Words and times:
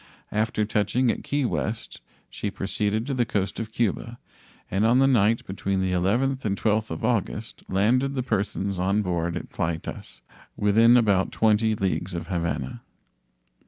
After 0.31 0.65
touching 0.65 1.11
at 1.11 1.23
Key 1.23 1.45
West, 1.45 2.01
she 2.27 2.49
proceeded 2.49 3.05
to 3.05 3.13
the 3.13 3.23
coast 3.23 3.59
of 3.59 3.71
Cuba, 3.71 4.17
and 4.71 4.83
on 4.83 4.97
the 4.97 5.05
night 5.05 5.45
between 5.45 5.79
the 5.79 5.91
11th 5.91 6.43
and 6.43 6.59
12th 6.59 6.89
of 6.89 7.05
August 7.05 7.63
landed 7.69 8.15
the 8.15 8.23
persons 8.23 8.79
on 8.79 9.03
board 9.03 9.37
at 9.37 9.51
Playtas, 9.51 10.21
within 10.57 10.97
about 10.97 11.31
20 11.31 11.75
leagues 11.75 12.15
of 12.15 12.25
Havana. 12.29 12.81